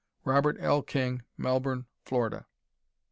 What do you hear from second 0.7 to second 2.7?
King, Melbourne, Florida.